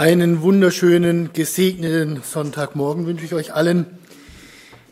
[0.00, 3.84] Einen wunderschönen, gesegneten Sonntagmorgen wünsche ich euch allen.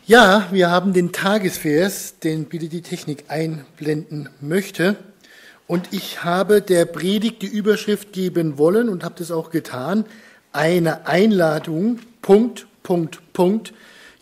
[0.06, 4.96] Ja, wir haben den Tagesvers, den bitte die Technik einblenden möchte.
[5.66, 10.04] Und ich habe der Predigt die Überschrift geben wollen und habe das auch getan.
[10.52, 13.72] Eine Einladung, Punkt, Punkt, Punkt.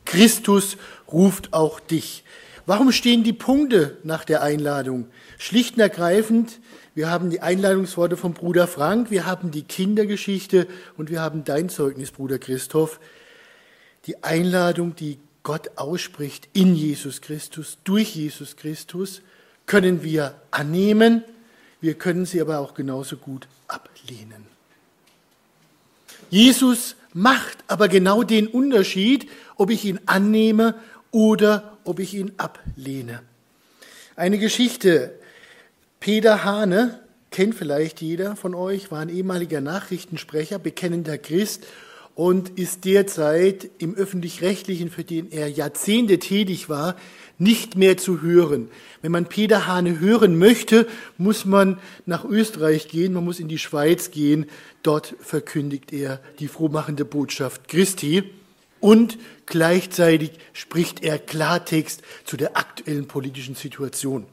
[0.05, 0.77] Christus
[1.11, 2.23] ruft auch dich.
[2.65, 5.09] Warum stehen die Punkte nach der Einladung?
[5.37, 6.61] Schlicht und ergreifend,
[6.97, 11.69] wir haben die Einladungsworte vom Bruder Frank, wir haben die Kindergeschichte und wir haben dein
[11.69, 13.01] Zeugnis, Bruder Christoph.
[14.07, 19.21] Die Einladung, die Gott ausspricht in Jesus Christus, durch Jesus Christus,
[19.67, 21.23] können wir annehmen,
[21.83, 24.47] wir können sie aber auch genauso gut ablehnen.
[26.31, 30.75] Jesus macht aber genau den Unterschied, ob ich ihn annehme
[31.11, 33.21] oder ob ich ihn ablehne.
[34.17, 35.13] Eine Geschichte,
[36.01, 37.01] Peter Hane,
[37.31, 41.67] kennt vielleicht jeder von euch, war ein ehemaliger Nachrichtensprecher, bekennender Christ
[42.15, 46.97] und ist derzeit im öffentlich-rechtlichen, für den er Jahrzehnte tätig war,
[47.39, 48.71] nicht mehr zu hören.
[49.03, 50.87] Wenn man Peter Hane hören möchte,
[51.19, 54.47] muss man nach Österreich gehen, man muss in die Schweiz gehen.
[54.83, 58.25] Dort verkündigt er die frohmachende Botschaft Christi
[58.81, 64.27] und gleichzeitig spricht er Klartext zu der aktuellen politischen Situation.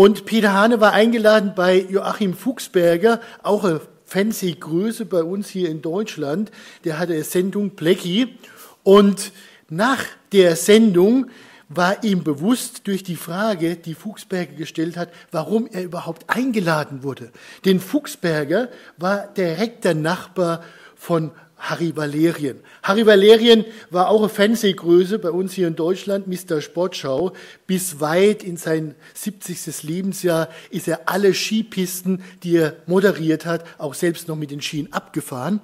[0.00, 5.68] Und Peter Hane war eingeladen bei Joachim Fuchsberger, auch eine fancy Größe bei uns hier
[5.68, 6.50] in Deutschland.
[6.84, 8.38] Der hatte eine Sendung Plecki.
[8.82, 9.30] Und
[9.68, 11.26] nach der Sendung
[11.68, 17.30] war ihm bewusst durch die Frage, die Fuchsberger gestellt hat, warum er überhaupt eingeladen wurde.
[17.66, 20.64] Denn Fuchsberger war direkter Nachbar
[20.96, 22.60] von Harry Valerien.
[22.82, 26.60] Harry Valerien war auch eine Fernsehgröße bei uns hier in Deutschland, Mr.
[26.60, 27.32] Sportschau.
[27.66, 29.82] Bis weit in sein 70.
[29.82, 34.92] Lebensjahr ist er alle Skipisten, die er moderiert hat, auch selbst noch mit den Skien
[34.92, 35.60] abgefahren.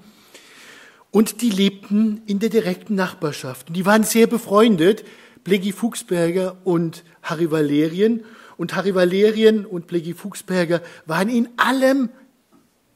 [1.10, 3.68] Und die lebten in der direkten Nachbarschaft.
[3.68, 5.04] Und die waren sehr befreundet,
[5.44, 8.24] Pleggy Fuchsberger und Harry Valerien.
[8.58, 12.10] Und Harry Valerien und Pleggy Fuchsberger waren in allem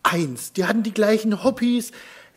[0.03, 0.53] eins.
[0.53, 1.93] Die hatten die gleichen Hobbys,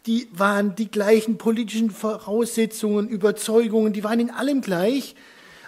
[0.06, 5.16] die waren die gleichen politischen Voraussetzungen, Überzeugungen, die waren in allem gleich.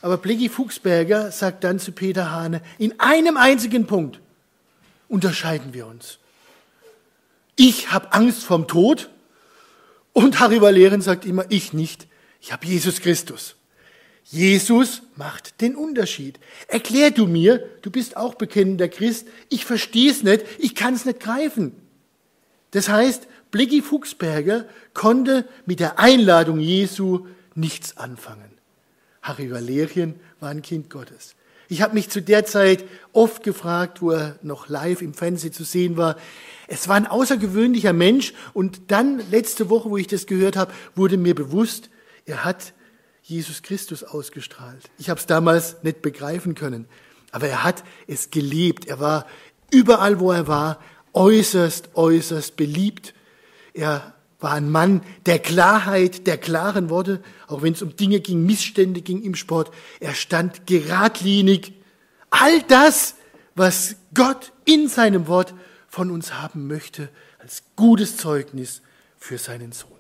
[0.02, 4.20] Aber Pleggy Fuchsberger sagt dann zu Peter Hane, in einem einzigen Punkt
[5.08, 6.20] unterscheiden wir uns.
[7.56, 9.10] Ich habe Angst vom Tod
[10.12, 12.08] und Harry Valerian sagt immer, ich nicht.
[12.42, 13.56] Ich habe Jesus Christus.
[14.26, 16.40] Jesus macht den Unterschied.
[16.68, 21.06] Erklär du mir, du bist auch bekennender Christ, ich verstehe es nicht, ich kann es
[21.06, 21.74] nicht greifen.
[22.76, 28.52] Das heißt, Blicki Fuchsberger konnte mit der Einladung Jesu nichts anfangen.
[29.22, 31.36] Harry Valerien war ein Kind Gottes.
[31.70, 32.84] Ich habe mich zu der Zeit
[33.14, 36.18] oft gefragt, wo er noch live im Fernsehen zu sehen war.
[36.68, 41.16] Es war ein außergewöhnlicher Mensch und dann letzte Woche, wo ich das gehört habe, wurde
[41.16, 41.90] mir bewusst,
[42.26, 42.74] er hat
[43.24, 44.84] Jesus Christus ausgestrahlt.
[44.98, 46.90] Ich habe es damals nicht begreifen können,
[47.32, 48.86] aber er hat es gelebt.
[48.86, 49.28] Er war
[49.72, 50.82] überall, wo er war,
[51.16, 53.14] äußerst, äußerst beliebt
[53.76, 58.46] er war ein Mann der Klarheit, der klaren Worte, auch wenn es um Dinge ging,
[58.46, 59.72] Missstände ging im Sport.
[60.00, 61.74] Er stand geradlinig.
[62.30, 63.16] All das,
[63.54, 65.54] was Gott in seinem Wort
[65.88, 67.10] von uns haben möchte,
[67.40, 68.82] als gutes Zeugnis
[69.18, 69.92] für seinen Sohn.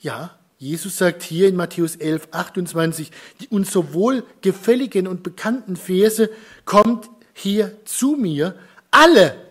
[0.00, 3.10] Ja, Jesus sagt hier in Matthäus 11, 28,
[3.40, 6.30] die uns sowohl gefälligen und bekannten Verse,
[6.64, 8.54] kommt hier zu mir,
[8.90, 9.48] alle,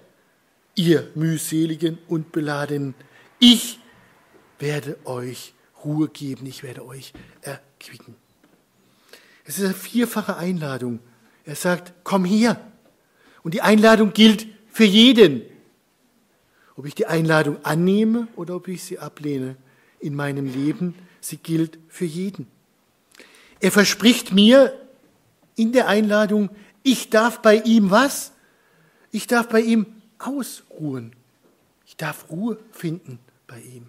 [0.76, 2.94] ihr mühseligen und beladenen,
[3.40, 3.80] ich
[4.60, 5.54] werde euch
[5.84, 8.16] Ruhe geben, ich werde euch erquicken.
[9.46, 11.00] Es ist eine vierfache Einladung.
[11.46, 12.60] Er sagt, komm hier.
[13.44, 15.42] Und die Einladung gilt für jeden.
[16.76, 19.56] Ob ich die Einladung annehme oder ob ich sie ablehne
[20.00, 22.48] in meinem Leben, sie gilt für jeden.
[23.60, 24.74] Er verspricht mir
[25.56, 26.50] in der Einladung,
[26.84, 28.34] ich darf bei ihm was?
[29.18, 29.88] Ich darf bei ihm
[30.20, 31.12] ausruhen.
[31.88, 33.18] Ich darf Ruhe finden
[33.48, 33.88] bei ihm.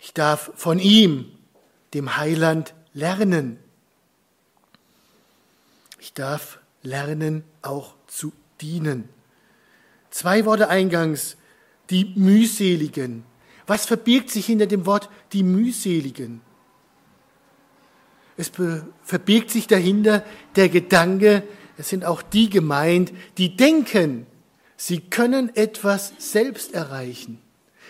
[0.00, 1.32] Ich darf von ihm,
[1.94, 3.58] dem Heiland, lernen.
[5.98, 9.08] Ich darf lernen, auch zu dienen.
[10.10, 11.38] Zwei Worte eingangs,
[11.88, 13.24] die mühseligen.
[13.66, 16.42] Was verbirgt sich hinter dem Wort die mühseligen?
[18.36, 18.52] Es
[19.04, 20.22] verbirgt sich dahinter
[20.54, 21.44] der Gedanke,
[21.80, 24.26] es sind auch die gemeint, die denken,
[24.76, 27.40] sie können etwas selbst erreichen.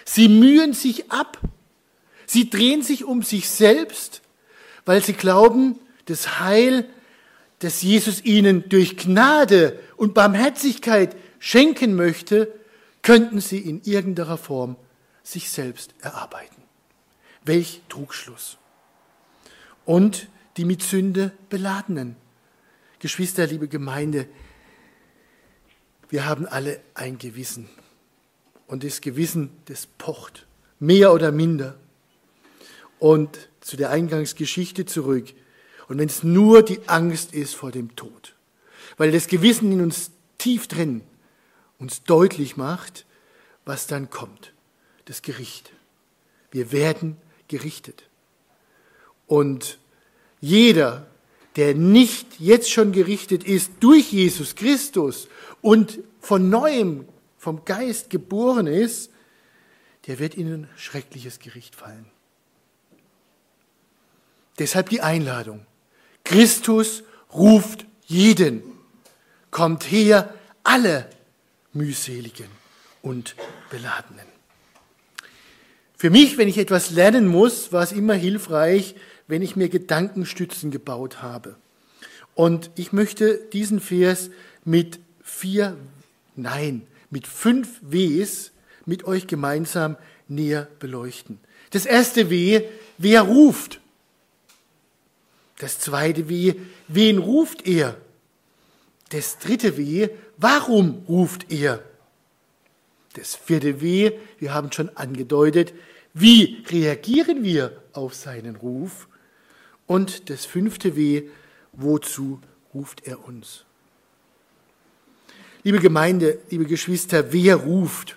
[0.04, 1.40] Sie mühen sich ab.
[2.24, 4.22] Sie drehen sich um sich selbst,
[4.84, 6.88] weil sie glauben, das Heil,
[7.58, 12.54] das Jesus ihnen durch Gnade und Barmherzigkeit schenken möchte,
[13.02, 14.76] könnten sie in irgendeiner Form
[15.24, 16.62] sich selbst erarbeiten.
[17.44, 18.56] Welch Trugschluss.
[19.84, 22.14] Und die mit Sünde beladenen.
[23.00, 24.28] Geschwister, liebe Gemeinde,
[26.10, 27.68] wir haben alle ein Gewissen.
[28.66, 30.46] Und das Gewissen, das pocht,
[30.78, 31.78] mehr oder minder.
[32.98, 35.32] Und zu der Eingangsgeschichte zurück.
[35.88, 38.36] Und wenn es nur die Angst ist vor dem Tod,
[38.98, 41.00] weil das Gewissen in uns tief drin
[41.78, 43.06] uns deutlich macht,
[43.64, 44.52] was dann kommt,
[45.06, 45.72] das Gericht.
[46.50, 47.16] Wir werden
[47.48, 48.04] gerichtet.
[49.26, 49.78] Und
[50.40, 51.09] jeder,
[51.60, 55.28] der nicht jetzt schon gerichtet ist durch Jesus Christus
[55.60, 59.10] und von neuem vom Geist geboren ist,
[60.06, 62.06] der wird in ein schreckliches Gericht fallen.
[64.58, 65.66] Deshalb die Einladung.
[66.24, 68.62] Christus ruft jeden.
[69.50, 70.32] Kommt her,
[70.64, 71.10] alle
[71.74, 72.48] mühseligen
[73.02, 73.36] und
[73.68, 74.26] beladenen.
[75.94, 78.94] Für mich, wenn ich etwas lernen muss, war es immer hilfreich,
[79.30, 81.56] wenn ich mir Gedankenstützen gebaut habe.
[82.34, 84.30] Und ich möchte diesen Vers
[84.64, 85.76] mit vier,
[86.36, 88.52] nein, mit fünf Ws
[88.86, 89.96] mit euch gemeinsam
[90.28, 91.38] näher beleuchten.
[91.70, 92.62] Das erste W,
[92.98, 93.80] wer ruft?
[95.58, 96.54] Das zweite W,
[96.88, 97.96] wen ruft er?
[99.10, 101.82] Das dritte W, warum ruft er?
[103.14, 105.74] Das vierte W, wir haben schon angedeutet,
[106.14, 109.08] wie reagieren wir auf seinen Ruf?
[109.90, 111.24] Und das fünfte W,
[111.72, 112.38] wozu
[112.72, 113.64] ruft er uns?
[115.64, 118.16] Liebe Gemeinde, liebe Geschwister, wer ruft?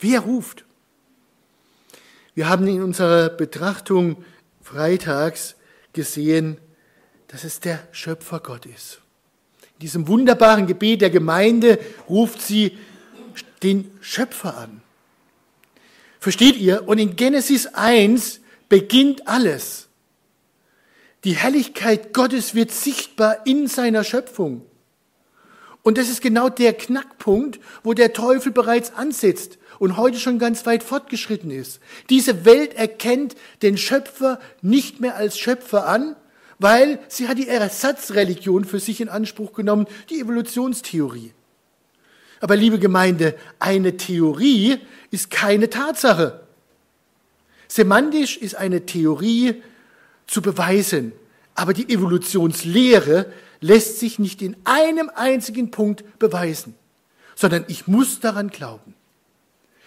[0.00, 0.64] Wer ruft?
[2.34, 4.24] Wir haben in unserer Betrachtung
[4.62, 5.56] freitags
[5.92, 6.56] gesehen,
[7.28, 9.02] dass es der Schöpfergott ist.
[9.74, 11.78] In diesem wunderbaren Gebet der Gemeinde
[12.08, 12.78] ruft sie
[13.62, 14.80] den Schöpfer an.
[16.18, 16.88] Versteht ihr?
[16.88, 19.85] Und in Genesis 1 beginnt alles.
[21.24, 24.62] Die Herrlichkeit Gottes wird sichtbar in seiner Schöpfung.
[25.82, 30.66] Und das ist genau der Knackpunkt, wo der Teufel bereits ansetzt und heute schon ganz
[30.66, 31.80] weit fortgeschritten ist.
[32.10, 36.16] Diese Welt erkennt den Schöpfer nicht mehr als Schöpfer an,
[36.58, 41.32] weil sie hat die Ersatzreligion für sich in Anspruch genommen, die Evolutionstheorie.
[42.40, 44.78] Aber liebe Gemeinde, eine Theorie
[45.10, 46.40] ist keine Tatsache.
[47.68, 49.62] Semantisch ist eine Theorie
[50.26, 51.12] zu beweisen,
[51.54, 56.74] aber die Evolutionslehre lässt sich nicht in einem einzigen Punkt beweisen,
[57.34, 58.94] sondern ich muss daran glauben.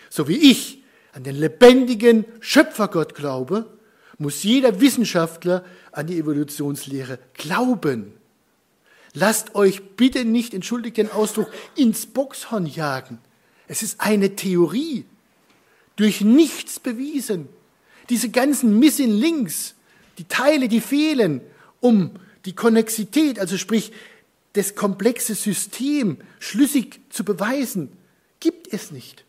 [0.10, 0.84] So wie ich
[1.14, 3.66] an den lebendigen Schöpfergott glaube,
[4.18, 8.14] muss jeder Wissenschaftler an die Evolutionslehre glauben.
[9.14, 13.20] Lasst euch bitte nicht, entschuldigt den Ausdruck, ins Boxhorn jagen.
[13.68, 15.06] Es ist eine Theorie,
[15.96, 17.50] durch nichts bewiesen.
[18.10, 19.76] Diese ganzen Missing Links,
[20.20, 21.42] die Teile, die fehlen,
[21.80, 22.12] um
[22.46, 23.92] die Konnexität, also sprich
[24.54, 27.92] das komplexe System schlüssig zu beweisen,
[28.40, 29.26] gibt es nicht.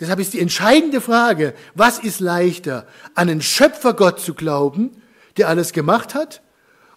[0.00, 4.90] Deshalb ist die entscheidende Frage, was ist leichter, an einen Schöpfergott zu glauben,
[5.36, 6.42] der alles gemacht hat,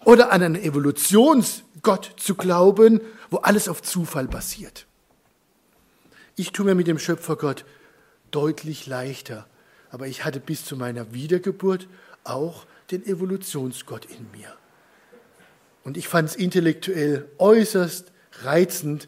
[0.05, 4.85] oder an einen Evolutionsgott zu glauben, wo alles auf Zufall basiert.
[6.35, 7.65] Ich tue mir mit dem Schöpfergott
[8.31, 9.47] deutlich leichter,
[9.95, 11.87] aber ich hatte bis zu meiner Wiedergeburt
[12.25, 14.53] auch den Evolutionsgott in mir.
[15.85, 18.11] Und ich fand es intellektuell äußerst
[18.41, 19.07] reizend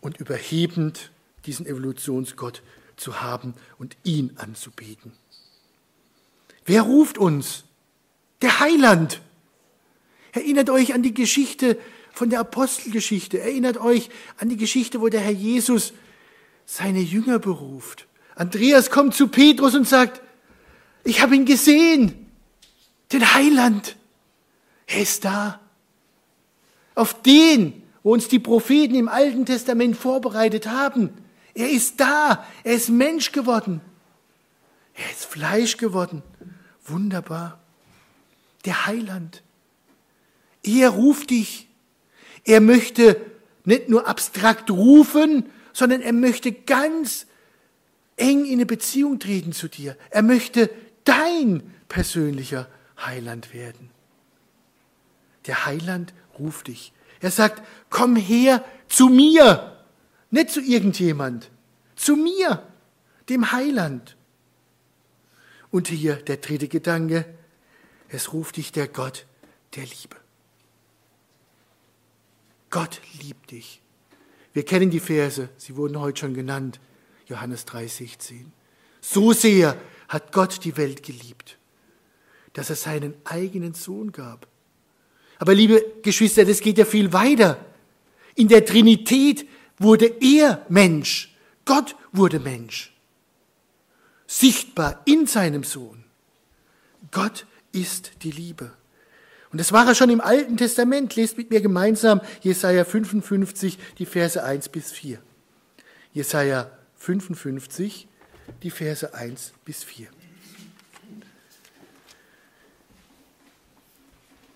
[0.00, 1.10] und überhebend,
[1.44, 2.62] diesen Evolutionsgott
[2.96, 5.12] zu haben und ihn anzubeten.
[6.64, 7.64] Wer ruft uns?
[8.40, 9.20] Der Heiland.
[10.32, 11.76] Erinnert euch an die Geschichte
[12.10, 13.38] von der Apostelgeschichte.
[13.38, 15.92] Erinnert euch an die Geschichte, wo der Herr Jesus
[16.64, 18.06] seine Jünger beruft.
[18.40, 20.22] Andreas kommt zu Petrus und sagt,
[21.04, 22.26] ich habe ihn gesehen,
[23.12, 23.96] den Heiland.
[24.86, 25.60] Er ist da.
[26.94, 31.10] Auf den, wo uns die Propheten im Alten Testament vorbereitet haben.
[31.52, 32.46] Er ist da.
[32.64, 33.82] Er ist Mensch geworden.
[34.94, 36.22] Er ist Fleisch geworden.
[36.86, 37.60] Wunderbar.
[38.64, 39.42] Der Heiland.
[40.62, 41.68] Er ruft dich.
[42.44, 43.20] Er möchte
[43.66, 45.44] nicht nur abstrakt rufen,
[45.74, 47.26] sondern er möchte ganz
[48.20, 49.96] eng in eine Beziehung treten zu dir.
[50.10, 50.70] Er möchte
[51.04, 53.90] dein persönlicher Heiland werden.
[55.46, 56.92] Der Heiland ruft dich.
[57.20, 59.84] Er sagt, komm her zu mir,
[60.30, 61.50] nicht zu irgendjemand,
[61.96, 62.62] zu mir,
[63.28, 64.16] dem Heiland.
[65.70, 67.24] Und hier der dritte Gedanke,
[68.08, 69.26] es ruft dich der Gott
[69.74, 70.16] der Liebe.
[72.70, 73.82] Gott liebt dich.
[74.52, 76.80] Wir kennen die Verse, sie wurden heute schon genannt.
[77.30, 78.46] Johannes 3,16.
[79.00, 79.76] So sehr
[80.08, 81.58] hat Gott die Welt geliebt,
[82.52, 84.46] dass er seinen eigenen Sohn gab.
[85.38, 87.64] Aber liebe Geschwister, das geht ja viel weiter.
[88.34, 89.46] In der Trinität
[89.78, 91.34] wurde er Mensch.
[91.64, 92.94] Gott wurde Mensch.
[94.26, 96.04] Sichtbar in seinem Sohn.
[97.10, 98.72] Gott ist die Liebe.
[99.50, 101.16] Und das war er schon im Alten Testament.
[101.16, 105.18] Lest mit mir gemeinsam Jesaja 55, die Verse 1 bis 4.
[106.12, 106.70] Jesaja
[107.00, 108.06] 55,
[108.62, 110.08] die Verse 1 bis 4.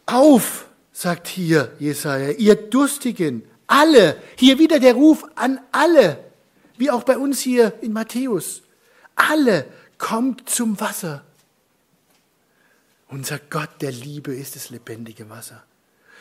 [0.06, 6.22] Auf, sagt hier Jesaja, ihr Durstigen, alle, hier wieder der Ruf an alle,
[6.76, 8.62] wie auch bei uns hier in Matthäus.
[9.16, 9.64] Alle
[9.96, 11.24] kommt zum Wasser.
[13.08, 15.64] Unser Gott der Liebe ist das lebendige Wasser.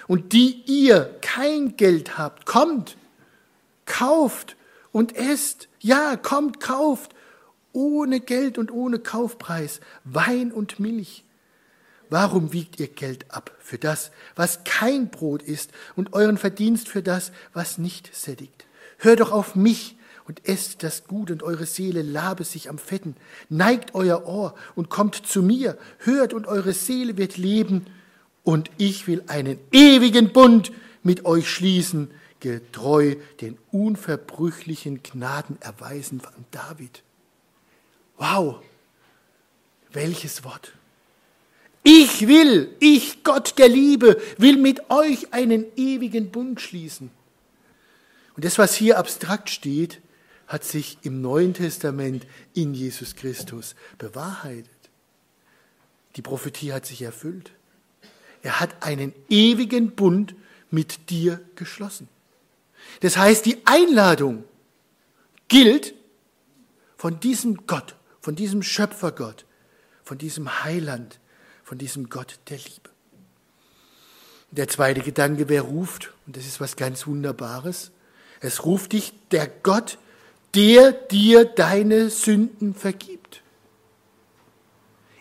[0.07, 2.97] Und die ihr kein Geld habt, kommt,
[3.85, 4.55] kauft
[4.93, 5.67] und esst.
[5.81, 7.13] Ja, kommt, kauft,
[7.73, 11.25] ohne Geld und ohne Kaufpreis, Wein und Milch.
[12.09, 17.01] Warum wiegt ihr Geld ab für das, was kein Brot ist, und euren Verdienst für
[17.01, 18.65] das, was nicht sättigt?
[18.97, 23.15] Hört doch auf mich, und esst das Gut und eure Seele labe sich am Fetten.
[23.49, 27.87] Neigt euer Ohr und kommt zu mir, hört und eure Seele wird leben
[28.43, 30.71] und ich will einen ewigen Bund
[31.01, 32.11] mit euch schließen,
[32.43, 37.01] getreu den unverbrüchlichen Gnaden erweisen von David.
[38.17, 38.61] Wow,
[39.93, 40.73] welches Wort.
[41.83, 47.11] Ich will, ich Gott der Liebe, will mit euch einen ewigen Bund schließen.
[48.35, 50.01] Und das, was hier abstrakt steht,
[50.47, 54.69] hat sich im Neuen Testament in Jesus Christus bewahrheitet.
[56.17, 57.51] Die Prophetie hat sich erfüllt.
[58.41, 60.35] Er hat einen ewigen Bund
[60.71, 62.09] mit dir geschlossen.
[63.01, 64.43] Das heißt, die Einladung
[65.47, 65.93] gilt
[66.97, 69.45] von diesem Gott, von diesem Schöpfergott,
[70.03, 71.19] von diesem Heiland,
[71.63, 72.89] von diesem Gott der Liebe.
[74.51, 77.91] Der zweite Gedanke, wer ruft, und das ist was ganz Wunderbares,
[78.39, 79.97] es ruft dich der Gott,
[80.53, 83.41] der dir deine Sünden vergibt.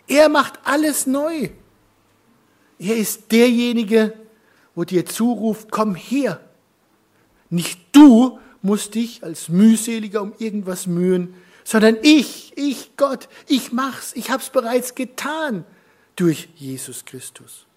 [0.07, 1.49] Er macht alles neu.
[2.77, 4.13] Er ist derjenige,
[4.75, 6.39] wo dir zuruft, komm her.
[7.53, 14.11] Nicht du musst dich als mühseliger um irgendwas mühen, sondern ich, ich Gott, ich mach's,
[14.15, 15.63] ich hab's bereits getan
[16.15, 17.67] durch Jesus Christus.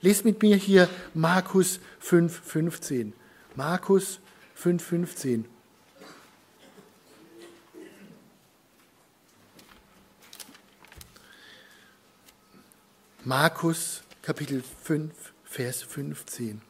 [0.00, 3.14] Lest mit mir hier Markus 5,15.
[3.56, 4.20] Markus
[4.56, 5.42] 5,15.
[13.24, 16.62] Markus Kapitel 5, Vers 15.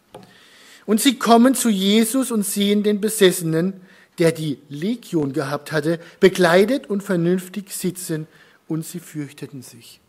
[0.89, 3.83] Und sie kommen zu Jesus und sehen den Besessenen,
[4.17, 8.27] der die Legion gehabt hatte, bekleidet und vernünftig sitzen,
[8.69, 10.01] und sie fürchteten sich.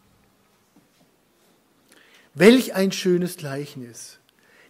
[2.33, 4.19] Welch ein schönes Gleichnis.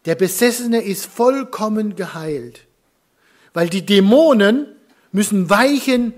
[0.06, 2.66] Der Besessene ist vollkommen geheilt,
[3.54, 4.66] weil die Dämonen
[5.12, 6.16] müssen weichen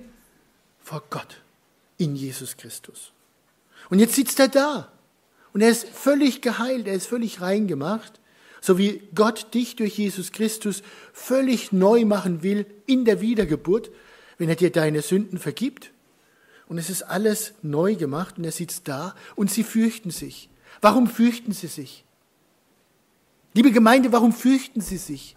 [0.80, 1.42] vor Gott
[1.98, 3.12] in Jesus Christus.
[3.90, 4.90] Und jetzt sitzt er da
[5.52, 8.21] und er ist völlig geheilt, er ist völlig reingemacht,
[8.62, 13.90] so wie Gott dich durch Jesus Christus völlig neu machen will in der Wiedergeburt,
[14.38, 15.92] wenn er dir deine Sünden vergibt.
[16.68, 20.48] Und es ist alles neu gemacht und er sitzt da und sie fürchten sich.
[20.80, 22.06] Warum fürchten sie sich?
[23.54, 25.36] Liebe Gemeinde, warum fürchten sie sich?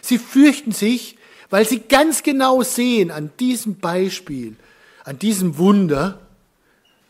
[0.00, 1.16] Sie fürchten sich,
[1.50, 4.56] weil sie ganz genau sehen an diesem Beispiel,
[5.04, 6.26] an diesem Wunder,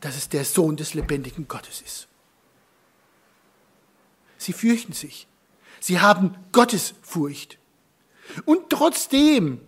[0.00, 2.08] dass es der Sohn des lebendigen Gottes ist.
[4.40, 5.26] Sie fürchten sich.
[5.80, 7.58] Sie haben Gottesfurcht.
[8.46, 9.60] Und trotzdem,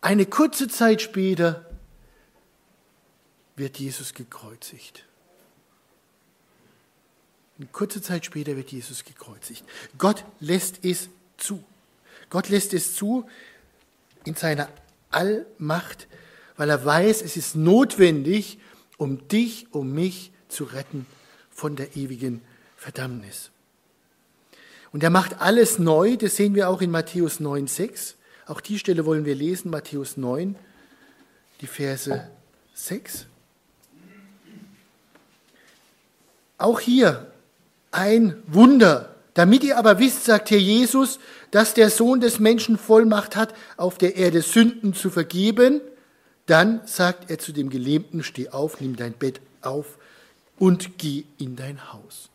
[0.00, 1.70] eine kurze Zeit später,
[3.54, 5.04] wird Jesus gekreuzigt.
[7.56, 9.64] Eine kurze Zeit später wird Jesus gekreuzigt.
[9.96, 11.62] Gott lässt es zu.
[12.30, 13.28] Gott lässt es zu
[14.24, 14.68] in seiner
[15.12, 16.08] Allmacht,
[16.56, 18.58] weil er weiß, es ist notwendig,
[18.96, 21.06] um dich, um mich zu retten
[21.52, 22.42] von der ewigen
[22.76, 23.51] Verdammnis.
[24.92, 28.16] Und er macht alles neu, das sehen wir auch in Matthäus 9, 6.
[28.46, 30.54] Auch die Stelle wollen wir lesen, Matthäus 9,
[31.60, 32.28] die Verse
[32.74, 33.26] 6.
[36.58, 37.32] Auch hier
[37.90, 39.14] ein Wunder.
[39.34, 41.18] Damit ihr aber wisst, sagt hier Jesus,
[41.50, 45.80] dass der Sohn des Menschen Vollmacht hat, auf der Erde Sünden zu vergeben,
[46.46, 49.98] dann sagt er zu dem Gelähmten, steh auf, nimm dein Bett auf
[50.58, 52.28] und geh in dein Haus.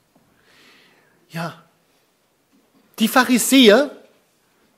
[1.29, 1.66] Ja,
[2.99, 3.91] die Pharisäer,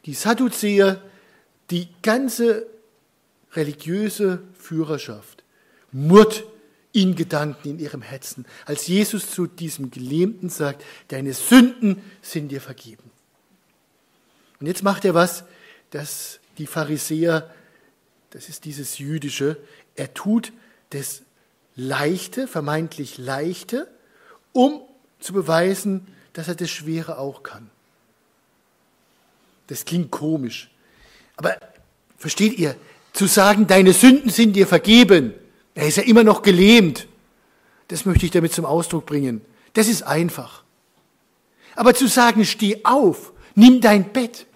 [0.05, 1.01] die Sadduzäer,
[1.69, 2.65] die ganze
[3.53, 5.43] religiöse Führerschaft
[5.91, 6.43] murrt
[6.91, 12.61] in Gedanken, in ihrem Herzen, als Jesus zu diesem Gelähmten sagt, deine Sünden sind dir
[12.61, 13.11] vergeben.
[14.59, 15.43] Und jetzt macht er was,
[15.91, 17.53] das die Pharisäer,
[18.31, 19.57] das ist dieses Jüdische,
[19.95, 20.51] er tut
[20.89, 21.21] das
[21.75, 23.87] Leichte, vermeintlich Leichte,
[24.51, 24.81] um
[25.19, 27.69] zu beweisen, dass er das Schwere auch kann.
[29.69, 30.71] Das klingt komisch.
[31.37, 31.55] Aber
[32.17, 32.75] versteht ihr,
[33.13, 35.33] zu sagen, deine Sünden sind dir vergeben,
[35.75, 37.07] er ist ja immer noch gelähmt.
[37.87, 39.41] Das möchte ich damit zum Ausdruck bringen.
[39.73, 40.63] Das ist einfach.
[41.75, 44.47] Aber zu sagen, steh auf, nimm dein Bett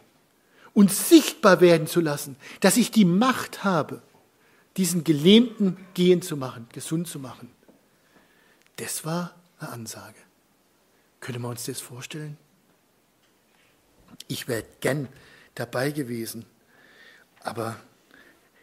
[0.74, 4.02] und sichtbar werden zu lassen, dass ich die Macht habe,
[4.78, 7.52] diesen Gelähmten gehen zu machen, gesund zu machen,
[8.78, 10.18] das war eine Ansage.
[11.20, 12.38] Können wir uns das vorstellen?
[14.34, 15.08] Ich wäre gern
[15.54, 16.48] dabei gewesen,
[17.42, 17.76] aber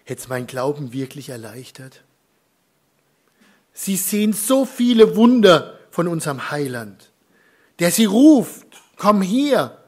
[0.03, 2.03] hätte es mein Glauben wirklich erleichtert?
[3.73, 7.13] Sie sehen so viele Wunder von unserem Heiland,
[7.79, 9.79] der sie ruft, komm hier.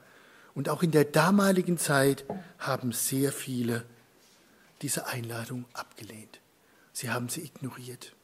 [0.55, 2.25] Und auch in der damaligen Zeit
[2.61, 3.85] haben sehr viele
[4.83, 6.39] diese Einladung abgelehnt.
[6.93, 8.15] Sie haben sie ignoriert.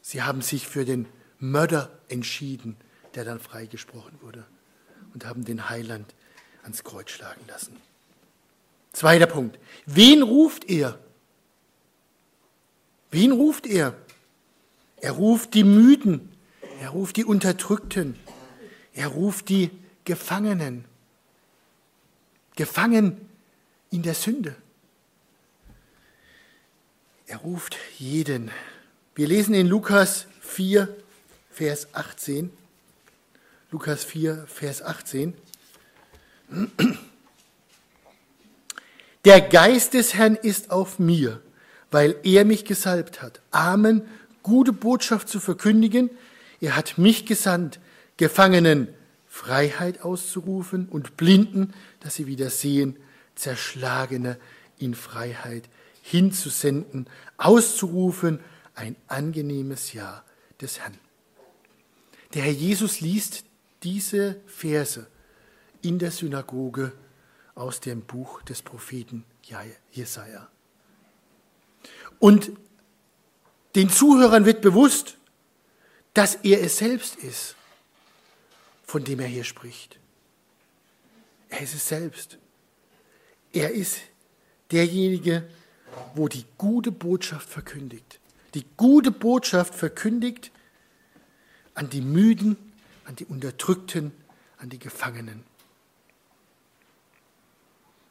[0.00, 1.06] Sie haben sich für den
[1.38, 2.76] Mörder entschieden,
[3.14, 4.44] der dann freigesprochen wurde,
[5.14, 6.14] und haben den Heiland
[6.62, 7.76] ans Kreuz schlagen lassen.
[8.92, 9.58] Zweiter Punkt.
[9.86, 10.98] Wen ruft er?
[13.10, 13.94] Wen ruft er?
[15.00, 16.30] Er ruft die Müden,
[16.80, 18.16] er ruft die Unterdrückten,
[18.92, 19.70] er ruft die
[20.04, 20.84] Gefangenen.
[22.56, 23.28] Gefangen
[23.90, 24.54] in der Sünde.
[27.26, 28.50] Er ruft jeden.
[29.14, 30.94] Wir lesen in Lukas 4,
[31.50, 32.50] Vers 18.
[33.72, 35.32] Lukas 4, Vers 18.
[39.24, 41.40] Der Geist des Herrn ist auf mir,
[41.92, 44.02] weil er mich gesalbt hat, Armen
[44.42, 46.10] gute Botschaft zu verkündigen.
[46.60, 47.78] Er hat mich gesandt,
[48.16, 48.88] Gefangenen
[49.28, 52.96] Freiheit auszurufen und Blinden, dass sie wieder sehen,
[53.36, 54.36] Zerschlagene
[54.78, 55.68] in Freiheit
[56.02, 58.40] hinzusenden, auszurufen,
[58.74, 60.24] ein angenehmes Jahr
[60.60, 60.98] des Herrn.
[62.34, 63.44] Der Herr Jesus liest
[63.82, 65.06] diese Verse
[65.82, 66.92] in der Synagoge
[67.54, 69.24] aus dem Buch des Propheten
[69.90, 70.48] Jesaja.
[72.18, 72.52] Und
[73.74, 75.16] den Zuhörern wird bewusst,
[76.14, 77.54] dass er es selbst ist,
[78.84, 79.98] von dem er hier spricht.
[81.48, 82.38] Er ist es selbst.
[83.52, 83.98] Er ist
[84.70, 85.48] derjenige,
[86.14, 88.20] wo die gute Botschaft verkündigt.
[88.54, 90.50] Die gute Botschaft verkündigt
[91.74, 92.56] an die Müden,
[93.04, 94.12] an die Unterdrückten,
[94.58, 95.44] an die Gefangenen.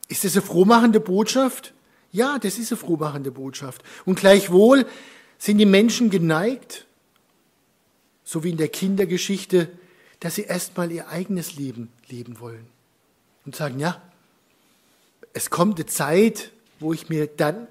[0.08, 1.74] Ist das eine frohmachende Botschaft?
[2.12, 3.84] Ja, das ist eine frohmachende Botschaft.
[4.06, 4.86] Und gleichwohl
[5.38, 6.86] sind die Menschen geneigt,
[8.24, 9.70] so wie in der Kindergeschichte,
[10.20, 12.68] dass sie erstmal ihr eigenes Leben leben wollen.
[13.46, 14.02] Und sagen, ja,
[15.34, 17.68] es kommt eine Zeit, wo ich mir dann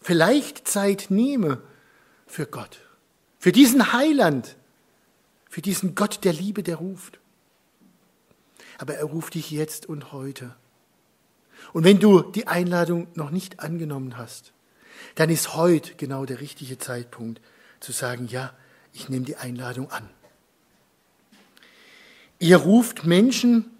[0.00, 1.62] vielleicht Zeit nehme
[2.26, 2.80] für Gott,
[3.38, 4.56] für diesen Heiland,
[5.56, 7.18] für diesen Gott der Liebe, der ruft.
[8.76, 10.54] Aber er ruft dich jetzt und heute.
[11.72, 14.52] Und wenn du die Einladung noch nicht angenommen hast,
[15.14, 17.40] dann ist heute genau der richtige Zeitpunkt
[17.80, 18.52] zu sagen, ja,
[18.92, 20.06] ich nehme die Einladung an.
[22.38, 23.70] Ihr ruft Menschen,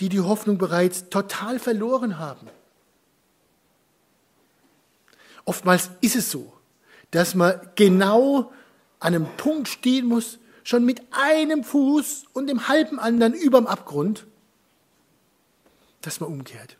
[0.00, 2.48] die die Hoffnung bereits total verloren haben.
[5.44, 6.54] Oftmals ist es so,
[7.10, 8.54] dass man genau
[9.00, 14.26] an einem Punkt stehen muss, schon mit einem Fuß und dem halben anderen überm Abgrund,
[16.00, 16.76] dass man umkehrt.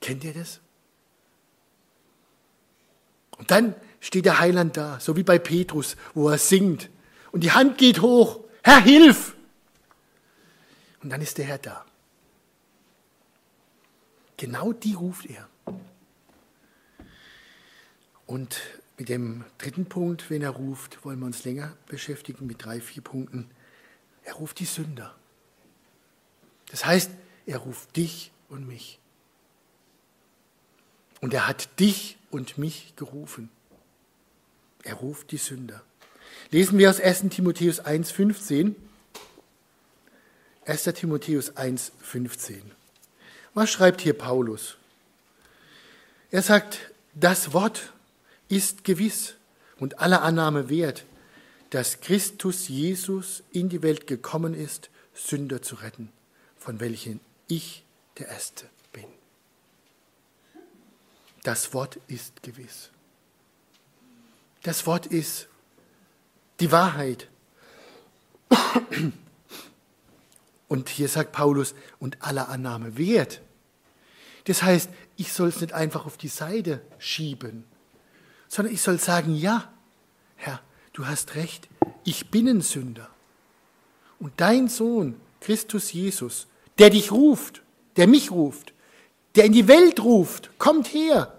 [0.00, 0.58] Kennt ihr das?
[3.38, 6.90] Und dann steht der Heiland da, so wie bei Petrus, wo er singt.
[7.30, 8.40] Und die Hand geht hoch.
[8.64, 9.36] Herr, hilf!
[11.04, 11.84] Und dann ist der Herr da.
[14.38, 15.48] Genau die ruft er.
[18.26, 18.60] Und
[18.98, 23.02] mit dem dritten Punkt, wenn er ruft, wollen wir uns länger beschäftigen mit drei, vier
[23.02, 23.50] Punkten.
[24.24, 25.14] Er ruft die Sünder.
[26.70, 27.10] Das heißt,
[27.46, 28.98] er ruft dich und mich.
[31.20, 33.50] Und er hat dich und mich gerufen.
[34.82, 35.82] Er ruft die Sünder.
[36.50, 38.74] Lesen wir aus 1 Timotheus 1,15.
[40.64, 40.84] 1.
[40.84, 42.60] Timotheus 1,15.
[43.54, 44.76] Was schreibt hier Paulus?
[46.30, 47.92] Er sagt, das Wort
[48.52, 49.34] ist gewiss
[49.80, 51.06] und aller Annahme wert,
[51.70, 56.12] dass Christus Jesus in die Welt gekommen ist Sünder zu retten,
[56.58, 57.82] von welchen ich
[58.18, 59.06] der Erste bin.
[61.44, 62.90] Das Wort ist gewiss.
[64.62, 65.48] Das Wort ist
[66.60, 67.28] die Wahrheit.
[70.68, 73.40] Und hier sagt Paulus, und aller Annahme wert.
[74.44, 77.64] Das heißt, ich soll es nicht einfach auf die Seite schieben,
[78.52, 79.72] sondern ich soll sagen, ja,
[80.36, 80.60] Herr,
[80.92, 81.70] du hast recht,
[82.04, 83.08] ich bin ein Sünder.
[84.18, 87.62] Und dein Sohn, Christus Jesus, der dich ruft,
[87.96, 88.74] der mich ruft,
[89.36, 91.32] der in die Welt ruft, kommt her,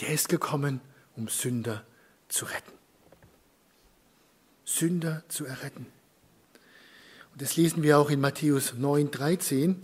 [0.00, 0.82] der ist gekommen,
[1.16, 1.82] um Sünder
[2.28, 2.72] zu retten.
[4.66, 5.86] Sünder zu erretten.
[7.32, 9.80] Und das lesen wir auch in Matthäus 9, 13.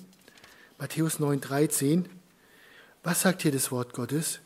[0.77, 2.07] Matthäus 9, 13.
[3.03, 4.41] Was sagt hier das Wort Gottes?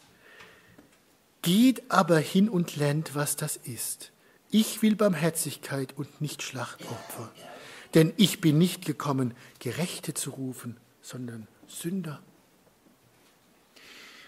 [1.42, 4.12] Geht aber hin und lernt, was das ist.
[4.50, 7.30] Ich will Barmherzigkeit und nicht Schlachtopfer.
[7.94, 12.20] Denn ich bin nicht gekommen, Gerechte zu rufen, sondern Sünder.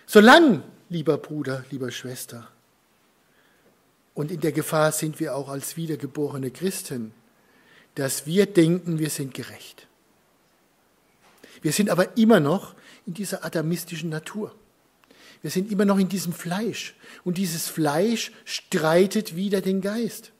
[0.07, 2.49] Solange, lieber Bruder, lieber Schwester,
[4.14, 7.12] und in der Gefahr sind wir auch als wiedergeborene Christen,
[7.94, 9.87] dass wir denken, wir sind gerecht.
[11.62, 12.75] Wir sind aber immer noch
[13.07, 14.55] in dieser adamistischen Natur.
[15.42, 16.94] Wir sind immer noch in diesem Fleisch.
[17.24, 20.33] Und dieses Fleisch streitet wieder den Geist.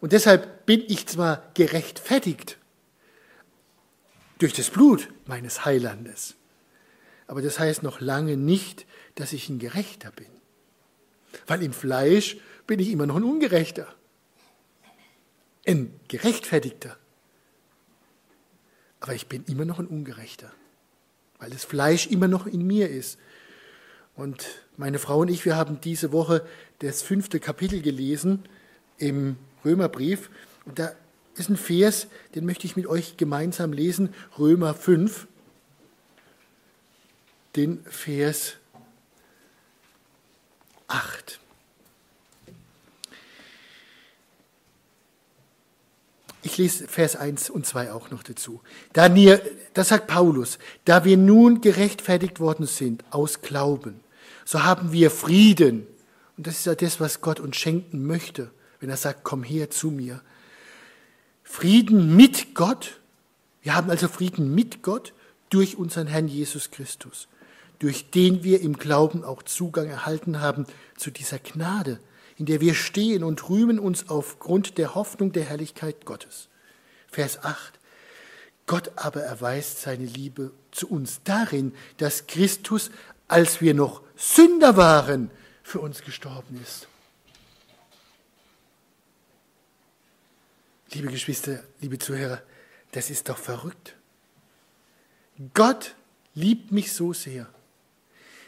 [0.00, 2.56] Und deshalb bin ich zwar gerechtfertigt
[4.38, 6.36] durch das Blut meines Heilandes,
[7.26, 10.28] aber das heißt noch lange nicht, dass ich ein Gerechter bin.
[11.46, 13.94] Weil im Fleisch bin ich immer noch ein Ungerechter.
[15.66, 16.96] Ein Gerechtfertigter.
[19.00, 20.50] Aber ich bin immer noch ein Ungerechter
[21.40, 23.18] weil das Fleisch immer noch in mir ist.
[24.14, 26.46] Und meine Frau und ich, wir haben diese Woche
[26.80, 28.44] das fünfte Kapitel gelesen
[28.98, 30.30] im Römerbrief.
[30.66, 30.92] Und da
[31.36, 35.26] ist ein Vers, den möchte ich mit euch gemeinsam lesen, Römer 5,
[37.56, 38.56] den Vers
[40.88, 41.39] 8.
[46.42, 48.60] Ich lese Vers 1 und 2 auch noch dazu.
[48.92, 49.42] Da wir,
[49.74, 54.00] das sagt Paulus, da wir nun gerechtfertigt worden sind aus Glauben,
[54.44, 55.86] so haben wir Frieden.
[56.36, 58.50] Und das ist ja das, was Gott uns schenken möchte,
[58.80, 60.22] wenn er sagt, komm her zu mir.
[61.42, 63.00] Frieden mit Gott.
[63.62, 65.12] Wir haben also Frieden mit Gott
[65.50, 67.28] durch unseren Herrn Jesus Christus,
[67.78, 70.64] durch den wir im Glauben auch Zugang erhalten haben
[70.96, 72.00] zu dieser Gnade,
[72.40, 76.48] in der wir stehen und rühmen uns aufgrund der Hoffnung der Herrlichkeit Gottes.
[77.06, 77.78] Vers 8.
[78.66, 82.90] Gott aber erweist seine Liebe zu uns darin, dass Christus,
[83.28, 85.30] als wir noch Sünder waren,
[85.62, 86.88] für uns gestorben ist.
[90.92, 92.40] Liebe Geschwister, liebe Zuhörer,
[92.92, 93.96] das ist doch verrückt.
[95.52, 95.94] Gott
[96.34, 97.52] liebt mich so sehr,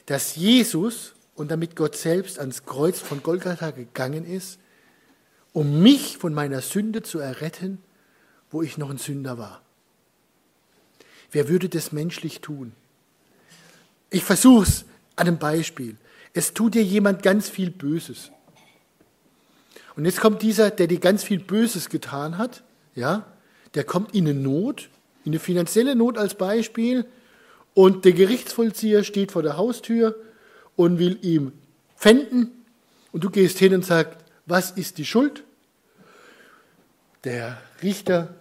[0.06, 4.58] dass Jesus und damit Gott selbst ans Kreuz von Golgatha gegangen ist,
[5.52, 7.78] um mich von meiner Sünde zu erretten,
[8.50, 9.62] wo ich noch ein Sünder war.
[11.30, 12.72] Wer würde das menschlich tun?
[14.10, 14.84] Ich versuche es
[15.16, 15.96] an einem Beispiel.
[16.34, 18.30] Es tut dir jemand ganz viel Böses.
[19.96, 22.62] Und jetzt kommt dieser, der dir ganz viel Böses getan hat,
[22.94, 23.26] ja,
[23.74, 24.90] der kommt in eine Not,
[25.24, 27.06] in eine finanzielle Not als Beispiel,
[27.74, 30.14] und der Gerichtsvollzieher steht vor der Haustür
[30.82, 31.52] und will ihm
[31.96, 32.50] pfänden
[33.12, 35.44] und du gehst hin und sagst, was ist die Schuld?
[37.24, 38.34] Der Richter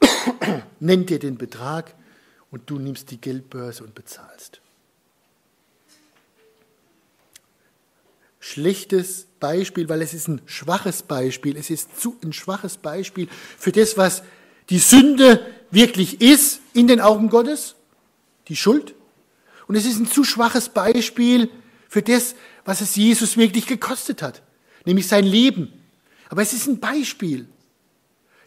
[0.80, 1.94] nennt dir den Betrag
[2.50, 4.60] und du nimmst die Geldbörse und bezahlst.
[8.40, 11.56] Schlechtes Beispiel, weil es ist ein schwaches Beispiel.
[11.56, 14.24] Es ist zu ein schwaches Beispiel für das, was
[14.68, 17.76] die Sünde wirklich ist in den Augen Gottes,
[18.48, 18.94] die Schuld.
[19.66, 21.50] Und es ist ein zu schwaches Beispiel
[21.88, 24.42] für das, was es Jesus wirklich gekostet hat,
[24.84, 25.72] nämlich sein Leben.
[26.28, 27.48] Aber es ist ein Beispiel.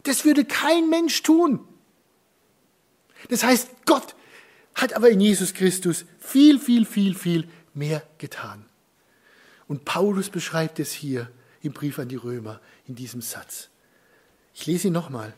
[0.02, 1.60] Das würde kein Mensch tun.
[3.28, 4.14] Das heißt, Gott
[4.74, 8.64] hat aber in Jesus Christus viel, viel, viel, viel mehr getan.
[9.68, 11.30] Und Paulus beschreibt es hier
[11.62, 13.68] im Brief an die Römer in diesem Satz.
[14.54, 15.34] Ich lese ihn nochmal.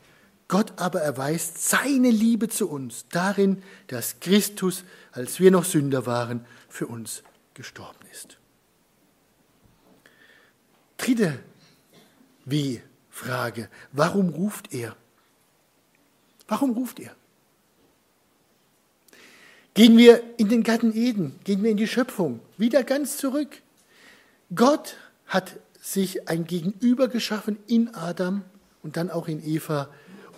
[0.48, 4.82] Gott aber erweist seine Liebe zu uns darin, dass Christus,
[5.12, 8.38] als wir noch Sünder waren, für uns gestorben ist.
[10.96, 11.38] Dritte
[12.46, 13.68] Wie-Frage.
[13.92, 14.96] Warum ruft er?
[16.48, 17.14] Warum ruft er?
[19.74, 23.62] Gehen wir in den Garten Eden, gehen wir in die Schöpfung, wieder ganz zurück.
[24.54, 28.44] Gott hat sich ein Gegenüber geschaffen in Adam
[28.82, 29.88] und dann auch in Eva,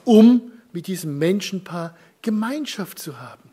[0.05, 3.51] um mit diesem Menschenpaar Gemeinschaft zu haben.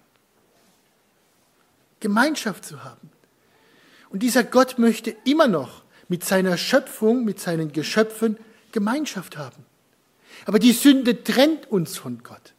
[1.99, 3.09] Gemeinschaft zu haben.
[4.09, 8.37] Und dieser Gott möchte immer noch mit seiner Schöpfung, mit seinen Geschöpfen
[8.71, 9.65] Gemeinschaft haben.
[10.45, 12.53] Aber die Sünde trennt uns von Gott.